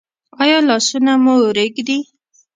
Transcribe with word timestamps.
ایا 0.41 0.57
لاسونه 0.67 1.13
مو 1.23 1.33
ریږدي؟ 1.57 1.99